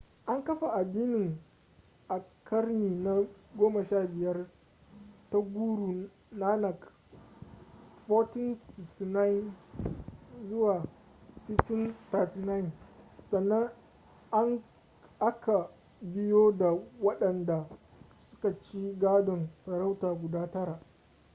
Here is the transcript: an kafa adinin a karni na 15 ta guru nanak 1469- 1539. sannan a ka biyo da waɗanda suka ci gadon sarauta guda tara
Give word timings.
an 0.29 0.43
kafa 0.43 0.73
adinin 0.73 1.37
a 2.09 2.21
karni 2.43 2.89
na 2.89 3.23
15 3.57 4.45
ta 5.31 5.39
guru 5.39 6.09
nanak 6.31 6.91
1469- 8.09 9.45
1539. 11.49 12.71
sannan 13.29 13.69
a 15.19 15.31
ka 15.41 15.69
biyo 16.01 16.51
da 16.51 16.71
waɗanda 17.01 17.67
suka 18.31 18.61
ci 18.61 18.93
gadon 18.99 19.49
sarauta 19.65 20.13
guda 20.13 20.47
tara 20.51 20.79